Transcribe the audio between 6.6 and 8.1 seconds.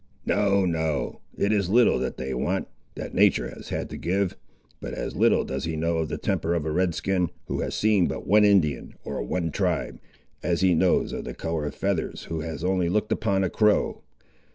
a Red skin, who has seen